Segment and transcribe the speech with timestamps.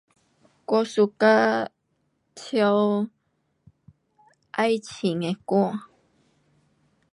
[0.69, 1.35] 我 suka
[2.35, 3.09] 唱
[4.51, 5.73] 爱情的歌。